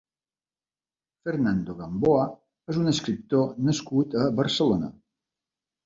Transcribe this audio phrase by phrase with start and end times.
[1.27, 2.25] Fernando Gamboa
[2.75, 4.95] és un escriptor nascut a Barcelona.